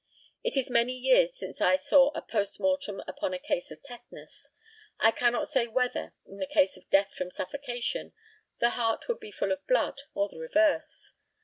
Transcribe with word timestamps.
It 0.43 0.57
is 0.57 0.67
many 0.71 0.93
years 0.93 1.37
since 1.37 1.61
I 1.61 1.75
saw 1.77 2.09
a 2.15 2.23
post 2.23 2.59
mortem 2.59 3.03
upon 3.07 3.35
a 3.35 3.37
case 3.37 3.69
of 3.69 3.83
tetanus. 3.83 4.49
I 4.99 5.11
cannot 5.11 5.47
say 5.47 5.67
whether, 5.67 6.15
in 6.25 6.39
the 6.39 6.47
case 6.47 6.75
of 6.75 6.89
death 6.89 7.13
from 7.13 7.29
suffocation, 7.29 8.11
the 8.57 8.71
heart 8.71 9.07
would 9.07 9.19
be 9.19 9.29
full 9.31 9.51
of 9.51 9.67
blood 9.67 10.01
or 10.15 10.27
the 10.27 10.39
reverse. 10.39 11.13